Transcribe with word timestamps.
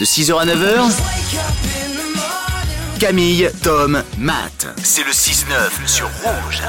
De 0.00 0.06
6h 0.06 0.40
à 0.40 0.46
9h, 0.46 0.90
Camille, 2.98 3.50
Tom, 3.62 4.02
Matt. 4.16 4.68
C'est 4.82 5.04
le 5.04 5.10
6-9 5.10 5.44
sur 5.86 6.06
Rouge. 6.24 6.62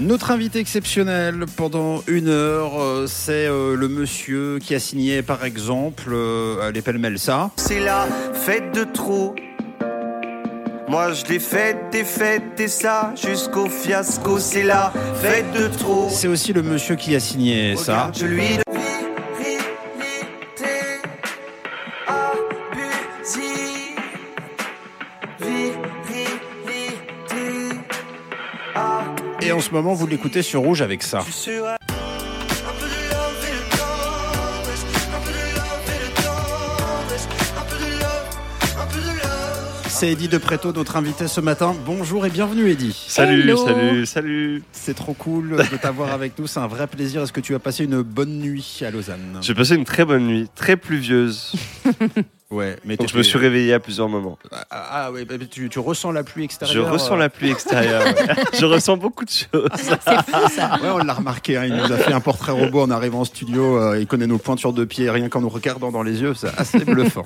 Notre 0.00 0.30
invité 0.30 0.58
exceptionnel 0.58 1.44
pendant 1.54 2.02
une 2.06 2.28
heure, 2.28 2.80
euh, 2.80 3.06
c'est 3.06 3.46
euh, 3.46 3.76
le 3.76 3.88
monsieur 3.88 4.58
qui 4.58 4.74
a 4.74 4.80
signé 4.80 5.20
par 5.20 5.44
exemple 5.44 6.12
euh, 6.14 6.72
les 6.72 6.80
pêle 6.80 7.18
ça. 7.18 7.50
C'est 7.56 7.80
la 7.80 8.06
fête 8.32 8.74
de 8.74 8.84
trop. 8.84 9.34
Moi 10.88 11.12
je 11.12 11.26
l'ai 11.26 11.40
faite 11.40 11.94
et 11.94 12.04
faite 12.04 12.58
et 12.58 12.68
ça 12.68 13.12
jusqu'au 13.22 13.68
fiasco. 13.68 14.38
C'est 14.38 14.62
la 14.62 14.94
fête 15.20 15.52
de 15.52 15.68
trop. 15.68 16.08
C'est 16.10 16.28
aussi 16.28 16.54
le 16.54 16.62
monsieur 16.62 16.96
qui 16.96 17.14
a 17.14 17.20
signé 17.20 17.76
ça. 17.76 17.92
Regarde, 17.92 18.16
je 18.18 18.24
lui 18.24 18.58
Et 29.40 29.52
en 29.52 29.60
ce 29.60 29.70
moment, 29.70 29.94
vous 29.94 30.06
l'écoutez 30.06 30.42
sur 30.42 30.60
Rouge 30.60 30.82
avec 30.82 31.02
ça. 31.02 31.20
C'est 40.02 40.10
Eddie 40.10 40.26
de 40.26 40.38
Préto, 40.38 40.72
notre 40.72 40.96
invité 40.96 41.28
ce 41.28 41.40
matin. 41.40 41.76
Bonjour 41.86 42.26
et 42.26 42.30
bienvenue 42.30 42.68
Eddie. 42.68 43.04
Salut, 43.06 43.42
Hello. 43.42 43.56
salut, 43.56 44.04
salut. 44.04 44.64
C'est 44.72 44.94
trop 44.94 45.14
cool 45.14 45.58
de 45.70 45.76
t'avoir 45.76 46.10
avec 46.12 46.36
nous, 46.40 46.48
c'est 46.48 46.58
un 46.58 46.66
vrai 46.66 46.88
plaisir. 46.88 47.22
Est-ce 47.22 47.32
que 47.32 47.38
tu 47.40 47.54
as 47.54 47.60
passé 47.60 47.84
une 47.84 48.02
bonne 48.02 48.40
nuit 48.40 48.80
à 48.84 48.90
Lausanne? 48.90 49.38
J'ai 49.42 49.54
passé 49.54 49.76
une 49.76 49.84
très 49.84 50.04
bonne 50.04 50.26
nuit, 50.26 50.48
très 50.56 50.76
pluvieuse. 50.76 51.52
Ouais, 52.50 52.76
mais 52.84 52.98
Donc 52.98 53.08
je 53.08 53.16
me 53.16 53.22
suis 53.22 53.38
réveillé 53.38 53.72
à 53.72 53.80
plusieurs 53.80 54.10
moments. 54.10 54.38
Ah, 54.50 54.66
ah 54.70 55.10
ouais, 55.12 55.24
bah, 55.24 55.36
tu, 55.50 55.70
tu 55.70 55.78
ressens 55.78 56.12
la 56.12 56.22
pluie 56.22 56.42
Je 56.42 56.44
extérieure. 56.44 56.92
ressens 56.92 57.14
euh, 57.14 57.18
la 57.18 57.30
pluie 57.30 57.50
extérieure. 57.50 58.04
ouais. 58.04 58.34
je 58.60 58.66
ressens 58.66 58.98
beaucoup 58.98 59.24
de 59.24 59.30
choses. 59.30 59.70
Ouais, 59.72 60.90
on 60.92 60.98
l'a 60.98 61.14
remarqué, 61.14 61.56
hein, 61.56 61.64
il 61.64 61.74
nous 61.74 61.90
a 61.90 61.96
fait 61.96 62.12
un 62.12 62.20
portrait 62.20 62.52
robot 62.52 62.82
en 62.82 62.90
arrivant 62.90 63.20
en 63.20 63.24
studio. 63.24 63.78
euh, 63.78 63.98
il 63.98 64.06
connaît 64.06 64.26
nos 64.26 64.36
pointures 64.36 64.74
de 64.74 64.84
pied, 64.84 65.08
rien 65.10 65.30
qu'en 65.30 65.40
nous 65.40 65.48
regardant 65.48 65.90
dans 65.90 66.02
les 66.02 66.20
yeux, 66.20 66.34
c'est 66.34 66.54
assez 66.58 66.84
bluffant. 66.84 67.24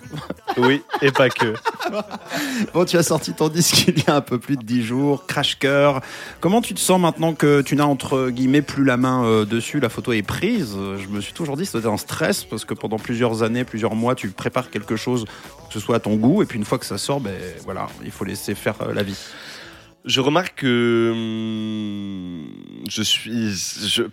Oui, 0.57 0.83
et 1.03 1.11
pas 1.11 1.29
que. 1.29 1.55
Bon, 2.73 2.85
tu 2.85 2.97
as 2.97 3.03
sorti 3.03 3.33
ton 3.33 3.49
disque 3.49 3.89
il 3.89 3.99
y 3.99 4.11
a 4.11 4.17
un 4.17 4.21
peu 4.21 4.39
plus 4.39 4.57
de 4.57 4.63
10 4.63 4.83
jours, 4.83 5.27
Crash 5.27 5.59
Cœur. 5.59 6.01
Comment 6.41 6.61
tu 6.61 6.75
te 6.75 6.81
sens 6.81 7.01
maintenant 7.01 7.35
que 7.35 7.61
tu 7.61 7.77
n'as 7.77 7.85
entre 7.85 8.31
guillemets 8.31 8.63
plus 8.63 8.85
la 8.85 8.97
main 8.97 9.25
euh, 9.25 9.45
dessus, 9.45 9.81
la 9.81 9.89
photo 9.89 10.13
est 10.13 10.23
prise 10.23 10.75
Je 10.75 11.09
me 11.09 11.21
suis 11.21 11.33
toujours 11.33 11.57
dit, 11.57 11.67
c'était 11.67 11.87
un 11.87 11.97
stress 11.97 12.45
parce 12.45 12.65
que 12.65 12.75
pendant 12.75 12.99
plusieurs 12.99 13.43
années, 13.43 13.65
plusieurs 13.65 13.95
mois, 13.95 14.15
tu 14.15 14.29
prépares 14.31 14.71
quelque 14.71 14.97
chose, 14.97 15.27
que 15.69 15.75
ce 15.75 15.81
soit 15.81 15.97
à 15.97 16.01
ton 16.01 16.17
goût, 16.17 16.43
et 16.43 16.47
puis 16.47 16.59
une 16.59 16.65
fois 16.65 16.79
que 16.79 16.87
ça 16.87 16.99
sort, 16.99 17.21
ben 17.21 17.35
voilà, 17.65 17.87
il 18.05 18.11
faut 18.11 18.25
laisser 18.25 18.55
faire 18.55 18.77
euh, 18.83 18.93
la 18.93 19.03
vie. 19.03 19.19
Je 20.07 20.21
remarque 20.21 20.61
que 20.61 21.11
hum, 21.13 22.47
je 22.89 23.03
suis, 23.03 23.53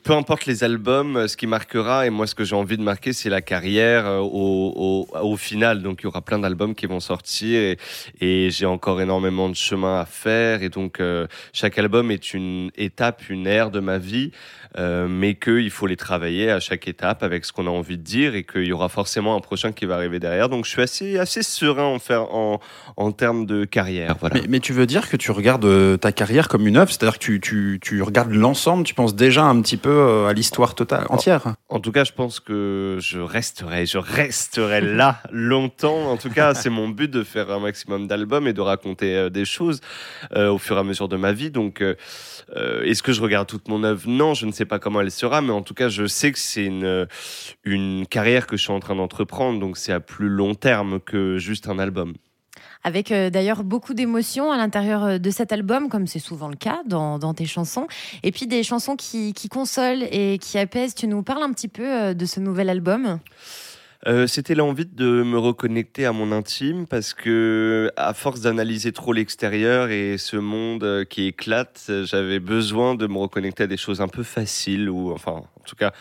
peu 0.04 0.14
importe 0.14 0.48
les 0.48 0.64
albums, 0.64 1.28
ce 1.28 1.38
qui 1.38 1.46
marquera 1.46 2.08
et 2.08 2.10
moi 2.10 2.26
ce 2.26 2.34
que 2.34 2.44
j'ai 2.44 2.56
envie 2.56 2.78
de 2.78 2.82
marquer, 2.82 3.14
c'est 3.14 3.30
la 3.30 3.42
carrière 3.42 4.08
euh, 4.08 4.20
au, 4.20 5.38
final. 5.38 5.84
Donc 5.84 6.02
il 6.02 6.06
y 6.06 6.08
aura 6.08 6.22
plein 6.22 6.40
d'albums 6.40 6.74
qui 6.74 6.88
vont 6.88 7.00
sortir 7.00 7.76
et, 8.20 8.50
j'ai 8.50 8.66
encore 8.66 9.02
énormément 9.02 9.50
de 9.50 9.56
chemin 9.56 10.00
à 10.00 10.06
faire 10.06 10.64
et 10.64 10.70
donc 10.70 11.00
euh, 11.00 11.28
chaque 11.54 11.78
album 11.78 12.10
est 12.10 12.34
une 12.34 12.72
étape, 12.76 13.30
une 13.30 13.46
ère 13.46 13.70
de 13.70 13.80
ma 13.80 14.00
vie, 14.00 14.32
euh, 14.78 15.08
mais 15.08 15.36
qu'il 15.36 15.70
faut 15.70 15.86
les 15.86 15.96
travailler 15.96 16.50
à 16.50 16.60
chaque 16.60 16.88
étape 16.88 17.22
avec 17.22 17.46
ce 17.46 17.54
qu'on 17.54 17.68
a 17.68 17.70
envie 17.70 17.98
de 17.98 18.04
dire 18.04 18.34
et 18.34 18.44
qu'il 18.44 18.66
y 18.66 18.72
aura 18.72 18.90
forcément 18.90 19.36
un 19.36 19.40
prochain 19.40 19.72
qui 19.72 19.86
va 19.86 19.96
arriver 19.96 20.20
derrière. 20.20 20.50
Donc 20.50 20.66
je 20.66 20.72
suis 20.72 20.82
assez, 20.82 21.20
assez 21.20 21.44
serein 21.44 21.86
en, 21.86 22.00
faire, 22.00 22.34
en, 22.34 22.60
en 22.98 23.12
termes 23.12 23.46
de 23.46 23.66
carrière. 23.66 24.16
Voilà. 24.20 24.42
Mais 24.50 24.60
tu 24.60 24.74
veux 24.74 24.88
dire 24.88 25.10
que 25.10 25.18
tu 25.18 25.32
regardes 25.32 25.66
euh, 25.84 25.98
ta 25.98 26.12
carrière 26.12 26.48
comme 26.48 26.67
une 26.67 26.78
œuvre, 26.78 26.92
c'est-à-dire 26.92 27.20
que 27.20 27.23
tu, 27.23 27.39
tu, 27.39 27.80
tu 27.81 28.02
regardes 28.02 28.31
l'ensemble, 28.31 28.84
tu 28.84 28.94
penses 28.94 29.16
déjà 29.16 29.44
un 29.44 29.62
petit 29.62 29.78
peu 29.78 29.90
euh, 29.90 30.28
à 30.28 30.34
l'histoire 30.34 30.75
totale, 30.75 31.06
entière 31.09 31.56
En 31.69 31.80
tout 31.80 31.91
cas, 31.91 32.03
je 32.03 32.12
pense 32.12 32.40
que 32.40 32.97
je 33.02 33.19
resterai, 33.19 33.85
je 33.85 33.97
resterai 33.97 34.81
là 34.81 35.22
longtemps. 35.31 36.12
En 36.12 36.18
tout 36.18 36.30
cas, 36.30 36.53
c'est 36.53 36.69
mon 36.69 36.90
but 36.90 37.09
de 37.09 37.24
faire 37.24 37.52
un 37.52 37.59
maximum 37.59 38.08
d'albums 38.08 38.47
et 38.47 38.53
de 38.53 38.62
raconter 38.62 39.16
euh, 39.16 39.30
des 39.30 39.46
choses 39.46 39.81
euh, 40.35 40.52
au 40.52 40.58
fur 40.58 40.78
et 40.78 40.80
à 40.80 40.84
mesure 40.84 41.08
de 41.09 41.18
ma 41.18 41.31
vie. 41.31 41.52
Donc, 41.52 41.81
euh, 41.81 41.96
est-ce 42.84 43.03
que 43.03 43.12
je 43.12 43.22
regarde 43.22 43.47
toute 43.47 43.68
mon 43.68 43.84
œuvre? 43.84 44.03
Non, 44.08 44.34
je 44.34 44.46
ne 44.46 44.52
sais 44.52 44.66
pas 44.66 44.79
comment 44.79 45.02
elle 45.02 45.12
sera, 45.12 45.41
mais 45.41 45.52
en 45.52 45.62
tout 45.62 45.74
cas, 45.74 45.90
je 45.90 46.06
sais 46.06 46.31
que 46.31 46.40
c'est 46.40 46.66
une, 46.66 47.08
une 47.63 48.06
carrière 48.08 48.47
que 48.47 48.58
je 48.58 48.63
suis 48.63 48.74
en 48.74 48.79
train 48.79 48.96
d'entreprendre. 48.96 49.59
Donc, 49.59 49.78
c'est 49.78 49.94
à 49.94 50.00
plus 50.00 50.29
long 50.29 50.56
terme 50.56 51.00
que 51.00 51.38
juste 51.38 51.68
un 51.68 51.79
album. 51.79 52.13
Avec 52.84 53.12
euh, 53.12 53.29
d'ailleurs 53.29 53.63
beaucoup 53.63 53.94
d'émotions 53.94 54.51
à 54.51 54.57
l'intérieur 54.57 55.03
euh, 55.03 55.18
de 55.18 55.29
cet 55.29 55.51
album, 55.51 55.90
comme 55.90 56.07
c'est 56.07 56.19
souvent 56.19 56.50
le 56.50 56.56
cas 56.56 56.81
dans, 56.85 57.34
tes 57.34 57.46
chansons. 57.46 57.88
Et 58.24 58.31
puis 58.31 58.47
des 58.47 58.63
chansons 58.63 58.96
qui, 58.96 59.34
consolent 59.50 60.03
et 60.12 60.38
qui 60.40 60.57
apaisent. 60.57 60.96
Tu 60.96 61.07
nous 61.07 61.23
parles 61.23 61.44
un 61.44 61.53
petit 61.53 61.68
peu 61.68 61.85
euh, 61.85 62.13
de 62.13 62.25
ce 62.25 62.40
nouvel 62.40 62.69
album? 62.69 63.19
C'était 64.28 64.53
l'envie 64.53 64.85
de 64.85 65.23
me 65.23 65.38
reconnecter 65.38 66.06
à 66.06 66.12
mon 66.12 66.34
intime 66.34 66.88
parce 66.88 67.13
que, 67.13 67.90
à 67.96 68.13
force 68.13 68.41
d'analyser 68.41 68.91
trop 68.91 69.13
l'extérieur 69.13 69.91
et 69.91 70.18
ce 70.18 70.35
monde 70.35 71.06
qui 71.09 71.28
éclate, 71.28 71.90
j'avais 72.03 72.41
besoin 72.41 72.96
de 72.96 73.07
me 73.07 73.18
reconnecter 73.18 73.63
à 73.63 73.68
des 73.68 73.78
choses 73.78 74.02
un 74.02 74.09
peu 74.09 74.23
faciles 74.23 74.90
ou, 74.90 75.13
enfin, 75.13 75.31
en 75.31 75.62
tout 75.63 75.75
cas, 75.75 75.91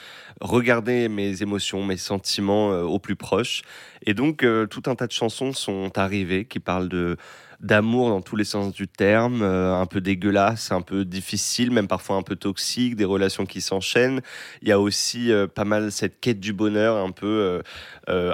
regarder 0.40 1.08
mes 1.08 1.42
émotions, 1.42 1.84
mes 1.84 1.96
sentiments 1.96 2.72
euh, 2.72 2.82
au 2.82 2.98
plus 2.98 3.16
proche. 3.16 3.62
Et 4.04 4.14
donc, 4.14 4.42
euh, 4.42 4.66
tout 4.66 4.82
un 4.86 4.94
tas 4.94 5.06
de 5.06 5.12
chansons 5.12 5.52
sont 5.52 5.96
arrivées 5.96 6.44
qui 6.44 6.60
parlent 6.60 6.88
de 6.88 7.16
d'amour 7.60 8.08
dans 8.08 8.22
tous 8.22 8.34
les 8.34 8.42
sens 8.42 8.72
du 8.72 8.88
terme, 8.88 9.40
euh, 9.42 9.80
un 9.80 9.86
peu 9.86 10.00
dégueulasse, 10.00 10.72
un 10.72 10.80
peu 10.80 11.04
difficile, 11.04 11.70
même 11.70 11.86
parfois 11.86 12.16
un 12.16 12.22
peu 12.22 12.34
toxique, 12.34 12.96
des 12.96 13.04
relations 13.04 13.46
qui 13.46 13.60
s'enchaînent. 13.60 14.20
Il 14.62 14.68
y 14.68 14.72
a 14.72 14.80
aussi 14.80 15.30
pas 15.54 15.62
mal 15.62 15.92
cette 15.92 16.18
quête 16.18 16.40
du 16.40 16.52
bonheur 16.52 16.96
un 16.96 17.12
peu 17.12 17.62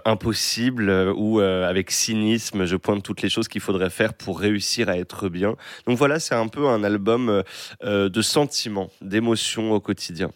impossible, 0.07 1.13
où 1.15 1.41
avec 1.41 1.91
cynisme, 1.91 2.65
je 2.65 2.77
pointe 2.77 3.03
toutes 3.03 3.21
les 3.21 3.29
choses 3.29 3.49
qu'il 3.49 3.61
faudrait 3.61 3.91
faire 3.91 4.15
pour 4.15 4.41
réussir 4.41 4.89
à 4.89 4.97
être 4.97 5.29
bien. 5.29 5.57
Donc 5.87 5.99
voilà, 5.99 6.21
c'est 6.21 6.35
un 6.35 6.49
peu 6.49 6.67
un 6.67 6.83
album 6.83 7.43
de 7.85 8.23
sentiments, 8.23 8.89
d'émotions 9.03 9.73
au 9.73 9.81
quotidien. 9.81 10.31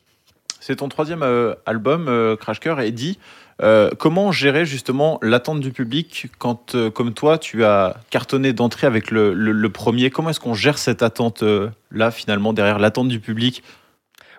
C'est 0.65 0.77
ton 0.77 0.89
troisième 0.89 1.25
euh, 1.25 1.55
album, 1.67 2.07
euh, 2.09 2.37
Crash 2.37 2.61
Cœur, 2.61 2.81
et 2.81 2.93
dit 2.93 3.19
euh, 3.63 3.91
comment 3.99 4.31
gérer 4.31 4.65
justement 4.65 5.19
l'attente 5.21 5.59
du 5.59 5.73
public 5.73 6.29
quand, 6.39 6.77
euh, 6.77 6.89
comme 6.89 7.15
toi, 7.15 7.37
tu 7.37 7.65
as 7.65 7.97
cartonné 8.11 8.53
d'entrée 8.53 8.87
avec 8.87 9.11
le, 9.11 9.35
le- 9.35 9.51
le 9.51 9.69
premier? 9.71 10.11
Comment 10.11 10.31
est-ce 10.31 10.39
qu'on 10.39 10.55
gère 10.55 10.79
cette 10.79 11.03
attente-là, 11.03 12.11
finalement, 12.13 12.53
derrière 12.53 12.79
l'attente 12.79 13.09
du 13.09 13.19
public? 13.19 13.65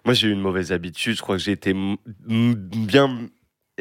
Moi, 0.06 0.14
j'ai 0.14 0.30
eu 0.30 0.32
une 0.32 0.40
mauvaise 0.42 0.72
habitude. 0.72 1.18
Je 1.18 1.22
crois 1.22 1.36
que 1.36 1.42
j'ai 1.44 1.52
été 1.52 1.76
bien 2.26 3.20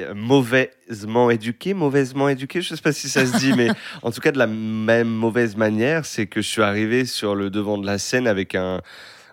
euh, 0.00 0.12
mauvaisement 0.14 1.30
éduqué, 1.30 1.74
mauvaisement 1.74 2.28
éduqué, 2.28 2.60
je 2.60 2.74
sais 2.74 2.82
pas 2.82 2.92
si 2.92 3.08
ça 3.08 3.24
se 3.24 3.38
dit, 3.38 3.52
mais 3.56 3.68
en 4.02 4.10
tout 4.10 4.20
cas 4.20 4.32
de 4.32 4.38
la 4.38 4.48
même 4.48 5.08
mauvaise 5.08 5.56
manière, 5.56 6.04
c'est 6.06 6.26
que 6.26 6.42
je 6.42 6.48
suis 6.48 6.62
arrivé 6.62 7.04
sur 7.04 7.36
le 7.36 7.50
devant 7.50 7.78
de 7.78 7.86
la 7.86 7.98
scène 7.98 8.26
avec 8.26 8.56
un, 8.56 8.80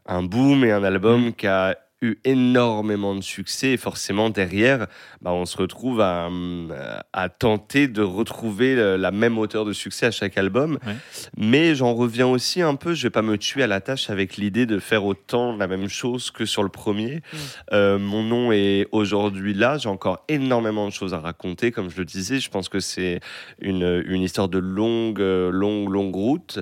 un 0.06 0.22
boom 0.22 0.64
et 0.64 0.72
un 0.72 0.84
album 0.84 1.34
qui 1.34 1.47
a 1.47 1.76
eu 2.01 2.15
énormément 2.23 3.15
de 3.15 3.21
succès 3.21 3.69
et 3.69 3.77
forcément 3.77 4.29
derrière, 4.29 4.87
bah, 5.21 5.31
on 5.31 5.45
se 5.45 5.57
retrouve 5.57 6.01
à, 6.01 6.27
hum, 6.27 6.73
à 7.13 7.29
tenter 7.29 7.87
de 7.87 8.01
retrouver 8.01 8.97
la 8.97 9.11
même 9.11 9.37
hauteur 9.37 9.65
de 9.65 9.73
succès 9.73 10.05
à 10.05 10.11
chaque 10.11 10.37
album. 10.37 10.79
Ouais. 10.85 10.95
Mais 11.37 11.75
j'en 11.75 11.93
reviens 11.93 12.27
aussi 12.27 12.61
un 12.61 12.75
peu, 12.75 12.93
je 12.93 13.03
vais 13.03 13.09
pas 13.09 13.21
me 13.21 13.37
tuer 13.37 13.63
à 13.63 13.67
la 13.67 13.81
tâche 13.81 14.09
avec 14.09 14.37
l'idée 14.37 14.65
de 14.65 14.79
faire 14.79 15.05
autant 15.05 15.55
la 15.55 15.67
même 15.67 15.89
chose 15.89 16.31
que 16.31 16.45
sur 16.45 16.63
le 16.63 16.69
premier. 16.69 17.21
Euh, 17.73 17.99
mon 17.99 18.23
nom 18.23 18.51
est 18.51 18.87
aujourd'hui 18.91 19.53
là, 19.53 19.77
j'ai 19.77 19.89
encore 19.89 20.23
énormément 20.27 20.87
de 20.87 20.93
choses 20.93 21.13
à 21.13 21.19
raconter, 21.19 21.71
comme 21.71 21.89
je 21.89 21.97
le 21.97 22.05
disais. 22.05 22.39
Je 22.39 22.49
pense 22.49 22.69
que 22.69 22.79
c'est 22.79 23.19
une, 23.59 24.03
une 24.05 24.22
histoire 24.22 24.49
de 24.49 24.57
longue, 24.57 25.19
longue, 25.19 25.90
longue 25.90 26.16
route. 26.16 26.59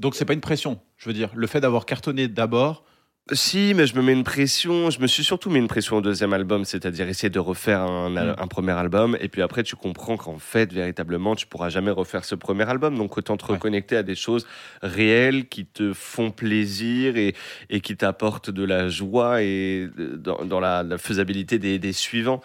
Donc, 0.00 0.14
c'est 0.14 0.24
pas 0.24 0.34
une 0.34 0.40
pression. 0.40 0.78
Je 0.98 1.08
veux 1.08 1.14
dire, 1.14 1.30
le 1.34 1.46
fait 1.46 1.60
d'avoir 1.60 1.86
cartonné 1.86 2.28
d'abord, 2.28 2.84
Si, 3.32 3.72
mais 3.74 3.88
je 3.88 3.96
me 3.96 4.02
mets 4.02 4.12
une 4.12 4.22
pression. 4.22 4.88
Je 4.90 5.00
me 5.00 5.08
suis 5.08 5.24
surtout 5.24 5.50
mis 5.50 5.58
une 5.58 5.66
pression 5.66 5.96
au 5.96 6.00
deuxième 6.00 6.32
album, 6.32 6.64
c'est-à-dire 6.64 7.08
essayer 7.08 7.28
de 7.28 7.40
refaire 7.40 7.80
un, 7.80 8.10
Mm. 8.10 8.36
un 8.38 8.46
premier 8.46 8.70
album. 8.70 9.16
Et 9.20 9.28
puis 9.28 9.42
après, 9.42 9.64
tu 9.64 9.74
comprends 9.74 10.16
qu'en 10.16 10.38
fait, 10.38 10.72
véritablement, 10.72 11.34
tu 11.34 11.44
pourras 11.48 11.68
jamais 11.68 11.90
refaire 11.90 12.24
ce 12.24 12.36
premier 12.36 12.62
album. 12.68 12.96
Donc, 12.96 13.18
autant 13.18 13.36
te 13.36 13.44
Ouais. 13.46 13.54
reconnecter 13.54 13.96
à 13.96 14.04
des 14.04 14.14
choses 14.14 14.46
réelles 14.80 15.48
qui 15.48 15.66
te 15.66 15.92
font 15.92 16.30
plaisir 16.30 17.16
et, 17.16 17.34
et 17.68 17.80
qui 17.80 17.96
t'apportent 17.96 18.50
de 18.50 18.62
la 18.64 18.88
joie 18.88 19.42
et 19.42 19.88
euh, 19.98 20.16
dans, 20.16 20.44
dans 20.44 20.60
la, 20.60 20.84
la 20.84 20.96
faisabilité 20.96 21.58
des, 21.58 21.80
des 21.80 21.92
suivants. 21.92 22.40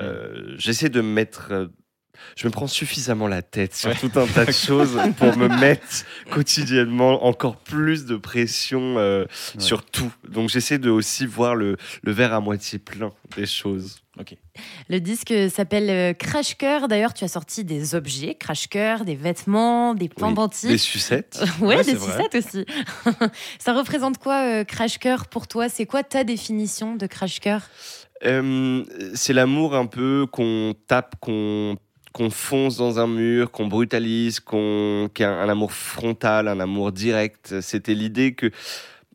Euh, 0.00 0.54
J'essaie 0.56 0.90
de 0.90 1.00
me 1.00 1.12
mettre. 1.12 1.68
Je 2.36 2.46
me 2.46 2.52
prends 2.52 2.66
suffisamment 2.66 3.26
la 3.28 3.42
tête 3.42 3.74
sur 3.74 3.88
Ouais. 3.90 3.96
tout 3.96 4.10
un 4.18 4.26
tas 4.26 4.44
de 4.44 4.52
choses 4.68 4.98
pour 5.18 5.36
me 5.36 5.48
mettre 5.48 6.04
quotidiennement 6.30 7.24
encore 7.26 7.56
plus 7.56 8.04
de 8.06 8.16
pression 8.16 8.96
euh, 8.98 9.24
sur 9.58 9.84
tout. 9.84 10.12
Donc 10.28 10.48
j'essaie 10.48 10.78
de 10.78 10.90
aussi 10.90 11.26
voir 11.26 11.54
le, 11.54 11.76
le 12.02 12.12
verre 12.12 12.32
à 12.34 12.40
moitié 12.40 12.78
plein 12.78 13.12
des 13.36 13.46
choses. 13.46 13.96
Le 14.90 14.98
disque 15.00 15.32
s'appelle 15.50 15.88
euh, 15.88 16.12
Crash 16.12 16.56
Cœur. 16.58 16.88
D'ailleurs, 16.88 17.14
tu 17.14 17.24
as 17.24 17.28
sorti 17.28 17.64
des 17.64 17.94
objets, 17.94 18.34
Crash 18.34 18.68
Cœur, 18.68 19.06
des 19.06 19.14
vêtements, 19.14 19.94
des 19.94 20.04
Oui, 20.06 20.10
pendentifs. 20.14 20.68
Des 20.68 20.76
sucettes. 20.76 21.42
Ouais, 21.60 21.82
des 21.82 21.94
vrai. 21.94 22.26
sucettes 22.28 22.34
aussi. 22.34 22.66
Ça 23.58 23.72
représente 23.72 24.18
quoi, 24.18 24.42
euh, 24.44 24.64
Crash 24.64 24.98
Cœur, 24.98 25.26
pour 25.26 25.48
toi? 25.48 25.70
C'est 25.70 25.86
quoi 25.86 26.02
ta 26.02 26.22
définition 26.24 26.96
de 26.96 27.06
Crash 27.06 27.40
Cœur? 27.40 27.62
Euh, 28.26 28.84
c'est 29.14 29.32
l'amour 29.32 29.74
un 29.74 29.86
peu 29.86 30.26
qu'on 30.30 30.74
tape, 30.86 31.14
qu'on 31.20 31.78
qu'on 32.12 32.30
fonce 32.30 32.76
dans 32.76 32.98
un 32.98 33.06
mur, 33.06 33.50
qu'on 33.50 33.66
brutalise, 33.66 34.40
qu'on 34.40 35.08
qui 35.14 35.24
a 35.24 35.30
un 35.30 35.48
amour 35.48 35.72
frontal, 35.72 36.48
un 36.48 36.60
amour 36.60 36.92
direct. 36.92 37.60
C'était 37.60 37.94
l'idée 37.94 38.34
que 38.34 38.50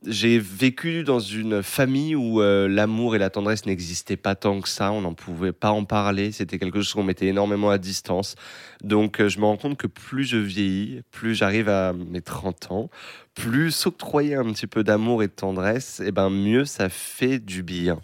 j'ai 0.07 0.39
vécu 0.39 1.03
dans 1.03 1.19
une 1.19 1.63
famille 1.63 2.15
où 2.15 2.42
euh, 2.42 2.68
l'amour 2.68 3.15
et 3.15 3.19
la 3.19 3.30
tendresse 3.30 3.65
n'existaient 3.65 4.18
pas 4.18 4.36
tant 4.36 4.62
que 4.62 4.69
ça. 4.69 4.92
On 4.92 5.01
n'en 5.01 5.13
pouvait 5.13 5.51
pas 5.51 5.71
en 5.71 5.83
parler. 5.83 6.31
C'était 6.31 6.59
quelque 6.59 6.81
chose 6.81 6.94
qu'on 6.94 7.03
mettait 7.03 7.27
énormément 7.27 7.69
à 7.69 7.77
distance. 7.77 8.36
Donc, 8.83 9.19
euh, 9.19 9.30
je 9.30 9.39
me 9.39 9.45
rends 9.45 9.57
compte 9.57 9.77
que 9.77 9.88
plus 9.88 10.25
je 10.25 10.38
vieillis, 10.38 11.01
plus 11.12 11.36
j'arrive 11.36 11.69
à 11.69 11.94
mes 11.94 12.21
30 12.21 12.71
ans, 12.71 12.89
plus 13.33 13.71
s'octroyer 13.71 14.36
un 14.36 14.45
petit 14.51 14.68
peu 14.68 14.83
d'amour 14.83 15.24
et 15.24 15.27
de 15.27 15.33
tendresse, 15.33 16.00
et 16.00 16.12
ben 16.12 16.30
mieux 16.30 16.65
ça 16.65 16.89
fait 16.89 17.39
du 17.39 17.63
bien. 17.63 18.00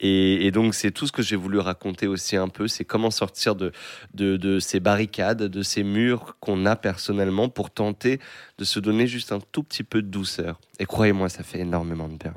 Et, 0.00 0.50
donc, 0.50 0.74
c'est 0.74 0.90
tout 0.90 1.06
ce 1.06 1.12
que 1.12 1.22
j'ai 1.22 1.36
voulu 1.36 1.58
raconter 1.58 2.06
aussi 2.06 2.36
un 2.36 2.48
peu, 2.48 2.68
c'est 2.68 2.84
comment 2.84 3.10
sortir 3.10 3.54
de, 3.54 3.72
de, 4.14 4.36
de 4.36 4.58
ces 4.58 4.80
barricades, 4.80 5.42
de 5.42 5.62
ces 5.62 5.82
murs 5.82 6.36
qu'on 6.40 6.66
a 6.66 6.76
personnellement 6.76 7.48
pour 7.48 7.70
tenter 7.70 8.20
de 8.58 8.64
se 8.64 8.80
donner 8.80 9.06
juste 9.06 9.32
un 9.32 9.40
tout 9.40 9.62
petit 9.62 9.84
peu 9.84 10.02
de 10.02 10.08
douceur. 10.08 10.60
Et 10.78 10.86
croyez-moi, 10.86 11.28
ça 11.28 11.42
fait 11.42 11.60
énormément 11.60 12.08
de 12.08 12.16
bien. 12.16 12.34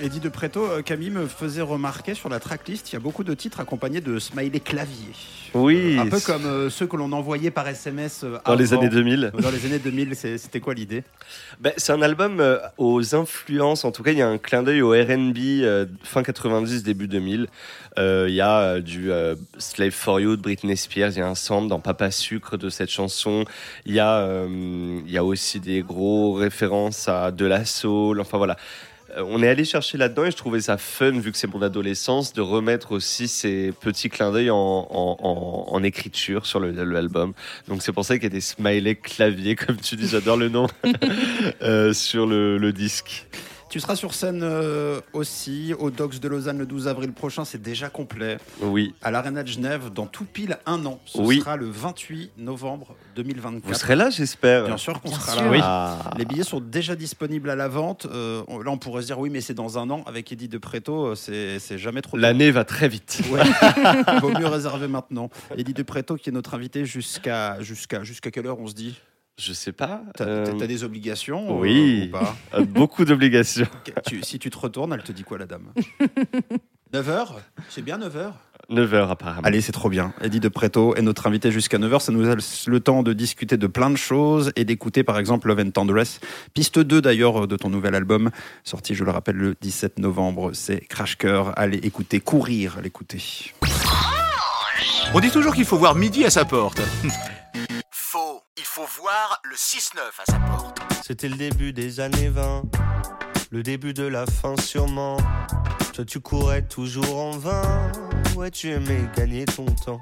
Eddie 0.00 0.20
de 0.20 0.28
Preto, 0.28 0.64
euh, 0.64 0.82
Camille 0.82 1.10
me 1.10 1.26
faisait 1.26 1.62
remarquer 1.62 2.14
sur 2.14 2.28
la 2.28 2.38
tracklist, 2.38 2.90
il 2.90 2.94
y 2.94 2.96
a 2.96 3.00
beaucoup 3.00 3.24
de 3.24 3.34
titres 3.34 3.60
accompagnés 3.60 4.00
de 4.00 4.18
smiley 4.18 4.60
clavier. 4.60 5.12
Oui, 5.54 5.96
Un 5.98 6.06
peu 6.08 6.20
comme 6.20 6.44
euh, 6.46 6.70
ceux 6.70 6.86
que 6.86 6.96
l'on 6.96 7.10
envoyait 7.12 7.50
par 7.50 7.66
SMS 7.68 8.22
euh, 8.24 8.38
dans 8.44 8.54
les 8.54 8.72
années 8.74 8.88
2000. 8.88 9.32
Dans 9.40 9.50
les 9.50 9.64
années 9.66 9.78
2000, 9.78 10.14
c'est- 10.14 10.38
c'était 10.38 10.60
quoi 10.60 10.74
l'idée? 10.74 11.04
Ben, 11.60 11.72
c'est 11.76 11.92
un 11.92 12.02
album 12.02 12.40
euh, 12.40 12.58
aux 12.76 13.14
influences, 13.14 13.84
en 13.84 13.90
tout 13.92 14.02
cas 14.02 14.12
il 14.12 14.18
y 14.18 14.22
a 14.22 14.28
un 14.28 14.38
clin 14.38 14.62
d'œil 14.62 14.82
au 14.82 14.90
RB 14.90 15.36
euh, 15.62 15.86
fin 16.02 16.22
90, 16.22 16.82
début 16.82 17.08
2000. 17.08 17.46
Euh, 17.98 18.26
Il 18.28 18.34
y 18.34 18.40
a 18.40 18.58
euh, 18.60 18.80
du 18.80 19.10
euh, 19.10 19.34
Slave 19.58 19.90
for 19.90 20.20
You 20.20 20.36
de 20.36 20.42
Britney 20.42 20.76
Spears, 20.76 21.10
il 21.12 21.18
y 21.18 21.22
a 21.22 21.26
un 21.28 21.34
sample 21.34 21.68
dans 21.68 21.80
Papa 21.80 22.10
Sucre 22.10 22.56
de 22.56 22.68
cette 22.68 22.90
chanson. 22.90 23.44
Il 23.86 23.94
y, 23.94 24.00
a, 24.00 24.18
euh, 24.18 25.00
il 25.06 25.10
y 25.10 25.16
a 25.18 25.24
aussi 25.24 25.58
des 25.60 25.80
gros 25.82 26.34
références 26.34 27.08
à 27.08 27.30
de 27.32 27.46
la 27.46 27.64
soul, 27.64 28.20
enfin 28.20 28.38
voilà. 28.38 28.56
Euh, 29.18 29.24
On 29.26 29.42
est 29.42 29.48
allé 29.48 29.64
chercher 29.64 29.98
là-dedans 29.98 30.24
et 30.24 30.30
je 30.30 30.36
trouvais 30.36 30.60
ça 30.60 30.78
fun, 30.78 31.10
vu 31.12 31.32
que 31.32 31.38
c'est 31.38 31.52
mon 31.52 31.62
adolescence, 31.62 32.32
de 32.32 32.40
remettre 32.40 32.92
aussi 32.92 33.28
ces 33.28 33.72
petits 33.80 34.08
clins 34.08 34.32
d'œil 34.32 34.50
en, 34.50 35.82
écriture 35.82 36.44
sur 36.44 36.58
l'album. 36.60 37.34
Donc 37.68 37.82
c'est 37.82 37.92
pour 37.92 38.04
ça 38.04 38.14
qu'il 38.14 38.24
y 38.24 38.26
a 38.26 38.30
des 38.30 38.40
smileys 38.40 38.96
clavier, 38.96 39.54
comme 39.56 39.76
tu 39.76 39.96
dis, 39.96 40.08
j'adore 40.08 40.36
le 40.36 40.48
nom, 40.48 40.66
euh, 41.62 41.92
sur 41.92 42.26
le 42.26 42.72
disque. 42.72 43.26
Tu 43.70 43.80
seras 43.80 43.96
sur 43.96 44.14
scène 44.14 44.40
euh, 44.42 45.00
aussi 45.12 45.74
au 45.78 45.90
Docs 45.90 46.20
de 46.20 46.28
Lausanne 46.28 46.56
le 46.58 46.64
12 46.64 46.88
avril 46.88 47.12
prochain, 47.12 47.44
c'est 47.44 47.60
déjà 47.60 47.90
complet. 47.90 48.38
Oui, 48.62 48.94
À 49.02 49.10
l'Arena 49.10 49.42
de 49.42 49.48
Genève, 49.48 49.90
dans 49.92 50.06
tout 50.06 50.24
pile 50.24 50.58
un 50.64 50.86
an. 50.86 51.00
Ce 51.04 51.18
Oui. 51.18 51.40
sera 51.40 51.56
le 51.56 51.66
28 51.68 52.30
novembre 52.38 52.96
2024. 53.16 53.66
vous 53.66 53.74
serez 53.74 53.94
là, 53.94 54.08
j'espère. 54.08 54.64
Bien 54.64 54.78
sûr 54.78 54.98
qu'on 55.02 55.10
sera 55.12 55.32
sûr. 55.32 55.42
là. 55.42 55.50
Oui. 55.50 55.58
Ah. 55.62 55.98
Les 56.16 56.24
billets 56.24 56.44
sont 56.44 56.60
déjà 56.60 56.96
disponibles 56.96 57.50
à 57.50 57.56
la 57.56 57.68
vente. 57.68 58.06
Euh, 58.06 58.42
on- 58.48 58.60
là, 58.60 58.70
on 58.70 58.78
pourrait 58.78 59.02
se 59.02 59.08
dire 59.08 59.18
oui, 59.18 59.28
mais 59.28 59.42
c'est 59.42 59.52
dans 59.54 59.78
un 59.78 59.90
an. 59.90 60.02
Avec 60.06 60.32
Eddie 60.32 60.48
de 60.48 60.56
Preto, 60.58 61.08
euh, 61.08 61.14
c'est 61.14 61.58
c'est 61.58 61.76
jamais 61.76 62.00
trop. 62.00 62.16
L'année 62.16 62.50
va 62.50 62.64
très 62.64 62.88
vite. 62.88 63.20
Ouais. 63.30 63.42
Vaut 64.22 64.30
mieux 64.30 64.46
réserver 64.46 64.88
maintenant. 64.88 65.28
Eddie 65.58 65.74
de 65.74 65.82
Preto, 65.82 66.16
qui 66.16 66.30
est 66.30 66.32
notre 66.32 66.54
invité 66.54 66.86
jusqu'à 66.86 67.60
jusqu'à 67.60 68.02
jusqu'à 68.02 68.30
quelle 68.30 68.46
heure 68.46 68.58
on 68.60 68.66
se 68.66 68.74
dit? 68.74 68.98
Je 69.38 69.52
sais 69.52 69.72
pas. 69.72 70.02
T'as 70.16 70.24
euh, 70.24 70.66
des 70.66 70.82
obligations 70.82 71.56
euh, 71.56 71.60
oui. 71.60 72.08
ou 72.08 72.12
pas 72.12 72.36
euh, 72.54 72.64
beaucoup 72.64 73.04
d'obligations. 73.04 73.68
Si 74.22 74.38
tu 74.38 74.50
te 74.50 74.58
retournes, 74.58 74.92
elle 74.92 75.04
te 75.04 75.12
dit 75.12 75.22
quoi 75.22 75.38
la 75.38 75.46
dame? 75.46 75.72
9h 76.92 77.28
C'est 77.68 77.82
bien 77.82 77.98
9h 77.98 78.32
9 78.70 78.94
heures 78.94 79.10
apparemment. 79.10 79.46
Allez, 79.46 79.60
c'est 79.62 79.72
trop 79.72 79.88
bien. 79.88 80.12
Eddie 80.20 80.40
de 80.40 80.48
Preto 80.48 80.94
est 80.94 81.02
notre 81.02 81.26
invité 81.26 81.50
jusqu'à 81.50 81.78
9h. 81.78 82.00
Ça 82.00 82.12
nous 82.12 82.22
laisse 82.22 82.66
le 82.66 82.80
temps 82.80 83.02
de 83.02 83.12
discuter 83.12 83.56
de 83.56 83.66
plein 83.66 83.88
de 83.88 83.96
choses 83.96 84.52
et 84.56 84.64
d'écouter 84.64 85.04
par 85.04 85.18
exemple 85.18 85.48
Love 85.48 85.60
and 85.60 85.70
Tendresse. 85.70 86.20
Piste 86.52 86.78
2 86.78 87.00
d'ailleurs 87.00 87.46
de 87.46 87.56
ton 87.56 87.70
nouvel 87.70 87.94
album, 87.94 88.30
sorti, 88.64 88.94
je 88.94 89.04
le 89.04 89.10
rappelle, 89.10 89.36
le 89.36 89.54
17 89.60 90.00
novembre. 90.00 90.50
C'est 90.52 90.80
Crash 90.80 91.16
Cœur. 91.16 91.52
Allez 91.56 91.78
écouter, 91.78 92.20
courir 92.20 92.76
à 92.78 92.82
l'écouter. 92.82 93.22
On 95.14 95.20
dit 95.20 95.30
toujours 95.30 95.54
qu'il 95.54 95.64
faut 95.64 95.78
voir 95.78 95.94
midi 95.94 96.24
à 96.26 96.30
sa 96.30 96.44
porte. 96.44 96.82
Voir 98.86 99.40
le 99.42 99.56
6-9 99.56 99.98
à 100.20 100.30
sa 100.30 100.38
porte. 100.38 100.78
C'était 101.04 101.28
le 101.28 101.34
début 101.34 101.72
des 101.72 101.98
années 101.98 102.28
20, 102.28 102.62
le 103.50 103.62
début 103.64 103.92
de 103.92 104.04
la 104.04 104.24
fin 104.24 104.54
sûrement. 104.56 105.16
Toi 105.94 106.04
tu 106.04 106.20
courais 106.20 106.62
toujours 106.62 107.18
en 107.18 107.32
vain, 107.32 107.90
ouais 108.36 108.52
tu 108.52 108.70
aimais 108.70 109.08
gagner 109.16 109.46
ton 109.46 109.66
temps. 109.66 110.00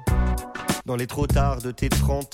Dans 0.85 0.95
les 0.95 1.07
trop 1.07 1.25
tard 1.25 1.59
de 1.59 1.71
tes 1.71 1.89
30 1.89 2.23
ans. 2.23 2.29